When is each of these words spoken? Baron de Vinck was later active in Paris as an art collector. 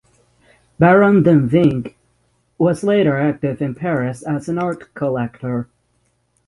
Baron 0.79 1.21
de 1.21 1.37
Vinck 1.39 1.95
was 2.57 2.83
later 2.83 3.17
active 3.17 3.61
in 3.61 3.75
Paris 3.75 4.23
as 4.23 4.49
an 4.49 4.57
art 4.57 4.91
collector. 4.95 5.69